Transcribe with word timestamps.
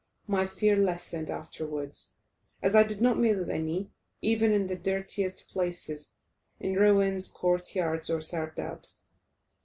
My 0.25 0.47
fear 0.47 0.75
lessened 0.75 1.29
afterwards, 1.29 2.13
as 2.63 2.73
I 2.73 2.81
did 2.81 3.01
not 3.03 3.19
meet 3.19 3.35
with 3.35 3.51
any, 3.51 3.91
even 4.19 4.51
in 4.51 4.65
the 4.65 4.75
dirtiest 4.75 5.47
places; 5.49 6.15
in 6.59 6.73
ruins, 6.73 7.29
court 7.29 7.75
yards, 7.75 8.09
or 8.09 8.17
sardabs. 8.19 9.01